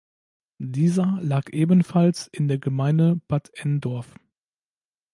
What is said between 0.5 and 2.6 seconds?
Dieser lag ebenfalls in der